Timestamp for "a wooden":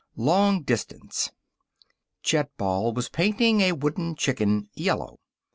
3.61-4.15